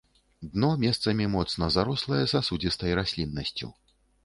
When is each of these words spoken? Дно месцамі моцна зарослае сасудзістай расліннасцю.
Дно 0.53 0.69
месцамі 0.83 1.27
моцна 1.35 1.69
зарослае 1.77 2.23
сасудзістай 2.33 2.99
расліннасцю. 3.03 3.73